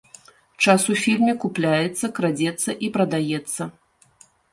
Час 0.67 0.85
у 0.93 0.95
фільме 1.01 1.35
купляецца, 1.43 2.09
крадзецца 2.19 2.71
і 2.87 2.89
прадаецца. 2.97 3.61